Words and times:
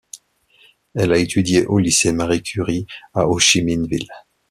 Elle 0.95 1.13
a 1.13 1.19
étudié 1.19 1.67
au 1.67 1.77
lycée 1.77 2.11
Marie 2.11 2.41
Curie 2.41 2.87
à 3.13 3.27
Hô-Chi-Minh-Ville. 3.27 4.07